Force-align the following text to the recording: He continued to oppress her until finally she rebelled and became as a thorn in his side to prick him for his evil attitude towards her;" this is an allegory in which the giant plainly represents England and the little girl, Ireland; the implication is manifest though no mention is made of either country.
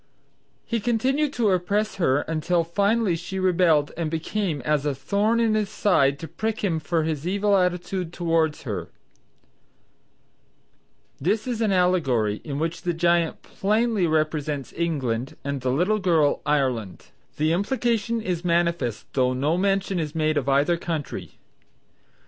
He 0.65 0.79
continued 0.79 1.31
to 1.33 1.51
oppress 1.51 1.97
her 1.97 2.21
until 2.21 2.63
finally 2.63 3.15
she 3.15 3.37
rebelled 3.37 3.91
and 3.95 4.09
became 4.09 4.59
as 4.61 4.83
a 4.83 4.95
thorn 4.95 5.39
in 5.39 5.53
his 5.53 5.69
side 5.69 6.17
to 6.17 6.27
prick 6.27 6.61
him 6.63 6.79
for 6.79 7.03
his 7.03 7.27
evil 7.27 7.55
attitude 7.55 8.11
towards 8.11 8.63
her;" 8.63 8.89
this 11.19 11.45
is 11.45 11.61
an 11.61 11.71
allegory 11.71 12.41
in 12.43 12.57
which 12.57 12.81
the 12.81 12.93
giant 12.93 13.43
plainly 13.43 14.07
represents 14.07 14.73
England 14.73 15.37
and 15.43 15.61
the 15.61 15.69
little 15.69 15.99
girl, 15.99 16.41
Ireland; 16.47 17.09
the 17.37 17.53
implication 17.53 18.21
is 18.21 18.43
manifest 18.43 19.05
though 19.13 19.33
no 19.33 19.55
mention 19.55 19.99
is 19.99 20.15
made 20.15 20.35
of 20.35 20.49
either 20.49 20.77
country. 20.77 21.37